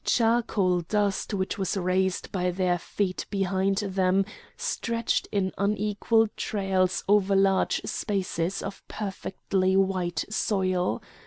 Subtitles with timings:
[0.03, 4.25] Charcoal dust which was raised by their feet behind them,
[4.57, 11.03] stretched in unequal trails over large spaces of perfectly white soil.